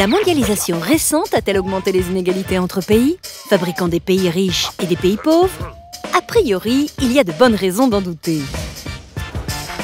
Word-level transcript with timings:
La 0.00 0.06
mondialisation 0.06 0.80
récente 0.80 1.34
a-t-elle 1.34 1.58
augmenté 1.58 1.92
les 1.92 2.08
inégalités 2.08 2.58
entre 2.58 2.80
pays, 2.80 3.18
fabriquant 3.22 3.86
des 3.86 4.00
pays 4.00 4.30
riches 4.30 4.70
et 4.82 4.86
des 4.86 4.96
pays 4.96 5.18
pauvres? 5.18 5.76
A 6.16 6.22
priori, 6.22 6.90
il 7.02 7.12
y 7.12 7.18
a 7.18 7.22
de 7.22 7.32
bonnes 7.32 7.54
raisons 7.54 7.86
d'en 7.86 8.00
douter. 8.00 8.40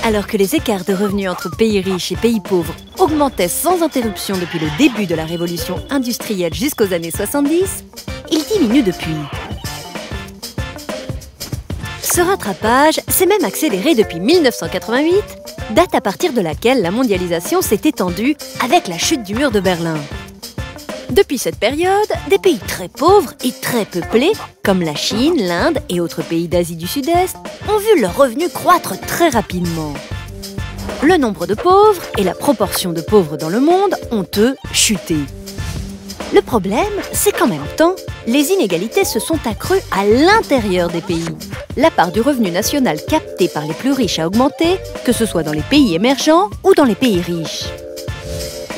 Alors 0.05 0.27
que 0.27 0.39
les 0.39 0.55
écarts 0.55 0.87
de 0.87 0.95
revenus 0.95 1.29
entre 1.29 1.55
pays 1.55 1.81
riches 1.81 2.13
et 2.13 2.17
pays 2.17 2.41
pauvres 2.41 2.75
augmentaient 2.99 3.47
sans 3.47 3.83
interruption 3.83 4.39
depuis 4.39 4.59
le 4.59 4.69
début 4.79 5.05
de 5.05 5.15
la 5.15 5.27
révolution 5.27 5.85
industrielle 5.91 6.55
jusqu'aux 6.55 6.95
années 6.95 7.11
70, 7.11 7.85
ils 8.31 8.45
diminuent 8.45 8.85
depuis. 8.85 9.17
Ce 12.17 12.23
rattrapage 12.23 12.99
s'est 13.09 13.27
même 13.27 13.45
accéléré 13.45 13.95
depuis 13.95 14.21
1988, 14.21 15.23
date 15.73 15.95
à 15.95 16.01
partir 16.01 16.33
de 16.33 16.41
laquelle 16.41 16.81
la 16.81 16.91
mondialisation 16.91 17.61
s'est 17.61 17.83
étendue 17.85 18.37
avec 18.65 18.89
la 18.89 18.97
chute 18.97 19.23
du 19.23 19.35
mur 19.35 19.51
de 19.51 19.61
Berlin. 19.61 19.99
Depuis 21.11 21.37
cette 21.37 21.59
période, 21.59 22.09
des 22.31 22.39
pays 22.39 22.59
très 22.67 22.89
pauvres 22.89 23.35
et 23.45 23.53
très 23.53 23.85
peuplés, 23.85 24.33
comme 24.65 24.81
la 24.81 24.95
Chine, 24.95 25.47
l'Inde 25.47 25.81
et 25.91 26.01
autres 26.01 26.23
pays 26.23 26.49
d'Asie 26.49 26.77
du 26.77 26.87
Sud-Est, 26.87 27.37
ont 27.69 27.77
vu 27.77 28.01
leurs 28.01 28.17
revenus 28.17 28.51
croître 28.51 28.99
très 28.99 29.29
rapidement. 29.29 29.93
Le 31.03 31.19
nombre 31.19 31.47
de 31.47 31.55
pauvres 31.55 32.01
et 32.17 32.25
la 32.25 32.35
proportion 32.35 32.95
de 32.95 33.03
pauvres 33.03 33.37
dans 33.37 33.51
le 33.51 33.61
monde 33.61 33.95
ont, 34.11 34.25
eux, 34.39 34.57
chuté. 34.73 35.19
Le 36.33 36.41
problème, 36.41 36.87
c'est 37.13 37.37
qu'en 37.37 37.47
même 37.47 37.69
temps, 37.77 37.95
les 38.27 38.53
inégalités 38.53 39.05
se 39.05 39.21
sont 39.21 39.39
accrues 39.47 39.83
à 39.93 40.07
l'intérieur 40.07 40.89
des 40.89 41.03
pays. 41.03 41.29
La 41.79 41.91
part 41.91 42.11
du 42.11 42.23
revenu 42.23 42.51
national 42.51 42.99
capté 43.07 43.49
par 43.49 43.67
les 43.67 43.75
plus 43.75 43.93
riches 43.93 44.19
a 44.19 44.27
augmenté, 44.27 44.79
que 45.05 45.13
ce 45.13 45.27
soit 45.27 45.43
dans 45.43 45.53
les 45.53 45.61
pays 45.61 45.95
émergents 45.95 46.49
ou 46.65 46.73
dans 46.75 46.85
les 46.85 46.95
pays 46.95 47.21
riches. 47.21 47.65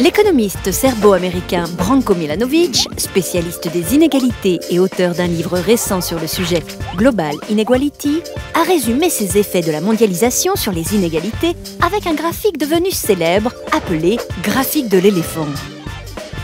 L'économiste 0.00 0.72
serbo-américain 0.72 1.64
Branko 1.76 2.16
Milanovic, 2.16 2.88
spécialiste 2.96 3.68
des 3.72 3.94
inégalités 3.94 4.58
et 4.70 4.80
auteur 4.80 5.14
d'un 5.14 5.28
livre 5.28 5.58
récent 5.58 6.00
sur 6.00 6.18
le 6.18 6.26
sujet 6.26 6.62
Global 6.96 7.36
Inequality, 7.48 8.20
a 8.54 8.64
résumé 8.64 9.10
ces 9.10 9.38
effets 9.38 9.62
de 9.62 9.70
la 9.70 9.80
mondialisation 9.80 10.56
sur 10.56 10.72
les 10.72 10.94
inégalités 10.94 11.54
avec 11.84 12.06
un 12.08 12.14
graphique 12.14 12.58
devenu 12.58 12.90
célèbre 12.90 13.52
appelé 13.70 14.18
graphique 14.42 14.88
de 14.88 14.98
l'éléphant. 14.98 15.46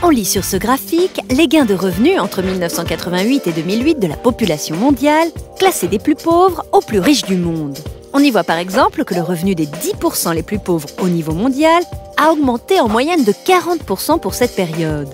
On 0.07 0.11
lit 0.11 0.27
sur 0.27 0.45
ce 0.45 0.59
graphique 0.59 1.23
les 1.31 1.49
gains 1.49 1.65
de 1.65 1.73
revenus 1.73 2.21
entre 2.21 2.43
1988 2.43 3.47
et 3.47 3.53
2008 3.53 3.99
de 3.99 4.07
la 4.07 4.19
population 4.19 4.77
mondiale, 4.77 5.29
classée 5.59 5.89
des 5.89 5.99
plus 5.99 6.15
pauvres 6.15 6.63
aux 6.73 6.83
plus 6.83 6.99
riches 6.99 7.23
du 7.23 7.39
monde. 7.39 7.79
On 8.13 8.19
y 8.19 8.31
voit 8.31 8.45
par 8.45 8.59
exemple 8.59 9.05
que 9.05 9.15
le 9.15 9.23
revenu 9.23 9.55
des 9.55 9.65
10% 9.65 10.35
les 10.35 10.43
plus 10.43 10.59
pauvres 10.59 10.91
au 11.01 11.09
niveau 11.09 11.33
mondial 11.33 11.83
a 12.19 12.33
augmenté 12.33 12.81
en 12.81 12.89
moyenne 12.91 13.25
de 13.25 13.33
40% 13.33 14.21
pour 14.21 14.35
cette 14.35 14.55
période. 14.55 15.09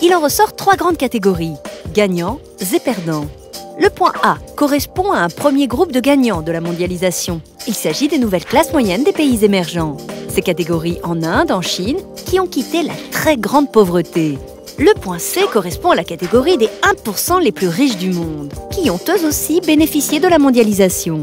Il 0.00 0.14
en 0.14 0.20
ressort 0.20 0.54
trois 0.54 0.76
grandes 0.76 0.96
catégories, 0.96 1.56
gagnants 1.92 2.38
et 2.72 2.78
perdants. 2.78 3.26
Le 3.80 3.90
point 3.90 4.12
A 4.22 4.36
correspond 4.54 5.10
à 5.10 5.18
un 5.18 5.28
premier 5.28 5.66
groupe 5.66 5.90
de 5.90 5.98
gagnants 5.98 6.42
de 6.42 6.52
la 6.52 6.60
mondialisation. 6.60 7.40
Il 7.66 7.74
s'agit 7.74 8.06
des 8.06 8.18
nouvelles 8.18 8.44
classes 8.44 8.72
moyennes 8.72 9.02
des 9.02 9.12
pays 9.12 9.44
émergents. 9.44 9.96
Ces 10.36 10.42
catégories 10.42 10.98
en 11.02 11.22
Inde, 11.22 11.50
en 11.50 11.62
Chine, 11.62 11.96
qui 12.26 12.38
ont 12.38 12.46
quitté 12.46 12.82
la 12.82 12.92
très 13.10 13.38
grande 13.38 13.72
pauvreté. 13.72 14.36
Le 14.78 14.92
point 14.92 15.18
C 15.18 15.40
correspond 15.50 15.92
à 15.92 15.94
la 15.94 16.04
catégorie 16.04 16.58
des 16.58 16.68
1% 16.82 17.40
les 17.42 17.52
plus 17.52 17.68
riches 17.68 17.96
du 17.96 18.10
monde, 18.10 18.52
qui 18.70 18.90
ont 18.90 19.00
eux 19.08 19.26
aussi 19.26 19.62
bénéficié 19.62 20.20
de 20.20 20.28
la 20.28 20.38
mondialisation. 20.38 21.22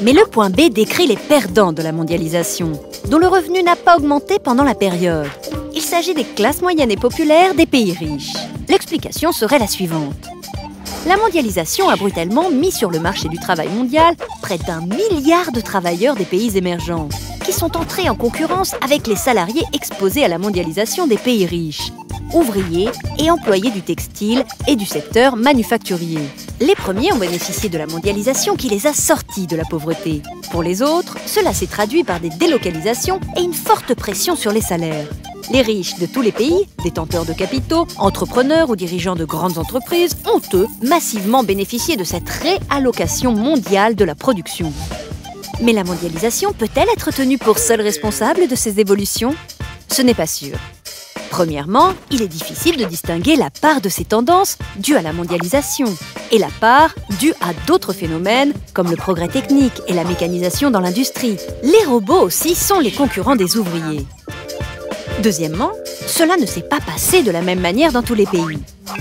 Mais 0.00 0.12
le 0.12 0.24
point 0.26 0.48
B 0.48 0.68
décrit 0.70 1.08
les 1.08 1.16
perdants 1.16 1.72
de 1.72 1.82
la 1.82 1.90
mondialisation, 1.90 2.70
dont 3.08 3.18
le 3.18 3.26
revenu 3.26 3.64
n'a 3.64 3.74
pas 3.74 3.96
augmenté 3.96 4.38
pendant 4.38 4.62
la 4.62 4.76
période. 4.76 5.26
Il 5.74 5.82
s'agit 5.82 6.14
des 6.14 6.22
classes 6.22 6.62
moyennes 6.62 6.92
et 6.92 6.96
populaires 6.96 7.56
des 7.56 7.66
pays 7.66 7.94
riches. 7.94 8.36
L'explication 8.68 9.32
serait 9.32 9.58
la 9.58 9.66
suivante. 9.66 10.28
La 11.08 11.16
mondialisation 11.16 11.88
a 11.88 11.96
brutalement 11.96 12.48
mis 12.48 12.70
sur 12.70 12.92
le 12.92 13.00
marché 13.00 13.28
du 13.28 13.40
travail 13.40 13.70
mondial 13.70 14.14
près 14.40 14.58
d'un 14.58 14.82
milliard 14.82 15.50
de 15.50 15.60
travailleurs 15.60 16.14
des 16.14 16.24
pays 16.24 16.56
émergents, 16.56 17.08
sont 17.52 17.76
entrés 17.76 18.08
en 18.08 18.14
concurrence 18.14 18.74
avec 18.82 19.06
les 19.06 19.16
salariés 19.16 19.64
exposés 19.72 20.24
à 20.24 20.28
la 20.28 20.38
mondialisation 20.38 21.06
des 21.06 21.16
pays 21.16 21.46
riches, 21.46 21.92
ouvriers 22.32 22.88
et 23.18 23.30
employés 23.30 23.70
du 23.70 23.82
textile 23.82 24.44
et 24.66 24.76
du 24.76 24.86
secteur 24.86 25.36
manufacturier. 25.36 26.20
Les 26.60 26.74
premiers 26.74 27.12
ont 27.12 27.18
bénéficié 27.18 27.68
de 27.68 27.78
la 27.78 27.86
mondialisation 27.86 28.56
qui 28.56 28.68
les 28.68 28.86
a 28.86 28.92
sortis 28.92 29.46
de 29.46 29.56
la 29.56 29.64
pauvreté. 29.64 30.22
Pour 30.50 30.62
les 30.62 30.82
autres, 30.82 31.16
cela 31.26 31.52
s'est 31.52 31.66
traduit 31.66 32.04
par 32.04 32.20
des 32.20 32.30
délocalisations 32.30 33.20
et 33.36 33.42
une 33.42 33.54
forte 33.54 33.94
pression 33.94 34.36
sur 34.36 34.52
les 34.52 34.60
salaires. 34.60 35.06
Les 35.50 35.62
riches 35.62 35.98
de 35.98 36.06
tous 36.06 36.22
les 36.22 36.32
pays, 36.32 36.66
détenteurs 36.82 37.26
de 37.26 37.32
capitaux, 37.32 37.86
entrepreneurs 37.98 38.70
ou 38.70 38.76
dirigeants 38.76 39.16
de 39.16 39.24
grandes 39.24 39.58
entreprises, 39.58 40.16
ont 40.32 40.40
eux 40.54 40.66
massivement 40.82 41.42
bénéficié 41.42 41.96
de 41.96 42.04
cette 42.04 42.28
réallocation 42.28 43.32
mondiale 43.32 43.94
de 43.94 44.04
la 44.04 44.14
production. 44.14 44.72
Mais 45.60 45.72
la 45.72 45.84
mondialisation 45.84 46.52
peut-elle 46.52 46.88
être 46.88 47.12
tenue 47.12 47.38
pour 47.38 47.58
seule 47.58 47.80
responsable 47.80 48.48
de 48.48 48.54
ces 48.54 48.80
évolutions? 48.80 49.34
Ce 49.88 50.02
n'est 50.02 50.14
pas 50.14 50.26
sûr. 50.26 50.56
Premièrement, 51.30 51.94
il 52.10 52.20
est 52.20 52.28
difficile 52.28 52.76
de 52.76 52.84
distinguer 52.84 53.36
la 53.36 53.48
part 53.48 53.80
de 53.80 53.88
ces 53.88 54.04
tendances 54.04 54.58
dues 54.76 54.96
à 54.96 55.02
la 55.02 55.12
mondialisation 55.14 55.86
et 56.30 56.38
la 56.38 56.50
part 56.60 56.94
due 57.18 57.32
à 57.40 57.54
d'autres 57.66 57.92
phénomènes 57.92 58.52
comme 58.74 58.90
le 58.90 58.96
progrès 58.96 59.28
technique 59.28 59.80
et 59.86 59.94
la 59.94 60.04
mécanisation 60.04 60.70
dans 60.70 60.80
l'industrie. 60.80 61.38
Les 61.62 61.84
robots 61.86 62.20
aussi 62.20 62.54
sont 62.54 62.80
les 62.80 62.92
concurrents 62.92 63.36
des 63.36 63.56
ouvriers. 63.56 64.04
Deuxièmement, 65.22 65.72
cela 66.06 66.36
ne 66.36 66.46
s'est 66.46 66.60
pas 66.68 66.80
passé 66.80 67.22
de 67.22 67.30
la 67.30 67.42
même 67.42 67.60
manière 67.60 67.92
dans 67.92 68.02
tous 68.02 68.14
les 68.14 68.26
pays. 68.26 68.58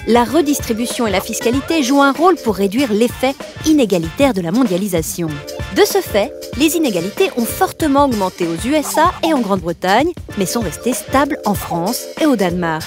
La 0.07 0.23
redistribution 0.23 1.07
et 1.07 1.11
la 1.11 1.19
fiscalité 1.19 1.83
jouent 1.83 2.01
un 2.01 2.13
rôle 2.13 2.35
pour 2.35 2.55
réduire 2.55 2.93
l'effet 2.93 3.35
inégalitaire 3.65 4.33
de 4.33 4.41
la 4.41 4.51
mondialisation. 4.51 5.27
De 5.75 5.85
ce 5.85 6.01
fait, 6.01 6.33
les 6.57 6.75
inégalités 6.75 7.29
ont 7.37 7.45
fortement 7.45 8.03
augmenté 8.03 8.45
aux 8.45 8.67
USA 8.67 9.13
et 9.23 9.33
en 9.33 9.39
Grande-Bretagne, 9.39 10.11
mais 10.37 10.45
sont 10.45 10.59
restées 10.59 10.93
stables 10.93 11.39
en 11.45 11.53
France 11.53 12.07
et 12.19 12.25
au 12.25 12.35
Danemark. 12.35 12.85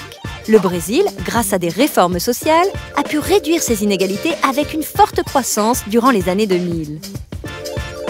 Le 0.49 0.59
Brésil, 0.59 1.05
grâce 1.25 1.55
à 1.55 1.59
des 1.59 1.71
réformes 1.71 2.19
sociales, 2.19 2.67
a 2.97 3.03
pu 3.03 3.19
réduire 3.19 3.63
ces 3.63 3.85
inégalités 3.85 4.35
avec 4.47 4.75
une 4.75 4.83
forte 4.83 5.23
croissance 5.23 5.83
durant 5.89 6.11
les 6.11 6.29
années 6.29 6.47
2000. 6.47 7.01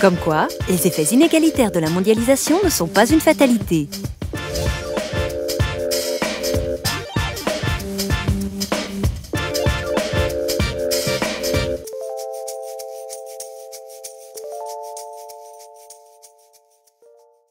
Comme 0.01 0.17
quoi, 0.17 0.49
les 0.69 0.89
effets 0.89 1.15
inégalitaires 1.15 1.71
de 1.71 1.79
la 1.79 1.89
mondialisation 1.89 2.59
ne 2.65 2.69
sont 2.69 2.89
pas 2.89 3.07
une 3.07 3.21
fatalité. 3.21 3.89